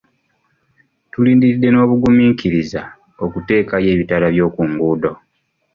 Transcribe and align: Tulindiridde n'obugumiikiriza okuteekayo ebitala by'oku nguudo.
Tulindiridde 1.11 1.69
n'obugumiikiriza 1.71 2.81
okuteekayo 3.25 3.87
ebitala 3.95 4.27
by'oku 4.33 4.61
nguudo. 4.69 5.11